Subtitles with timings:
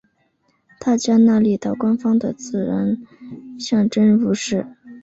[0.79, 2.97] 大加那利岛官方的自然
[3.59, 4.65] 象征物是。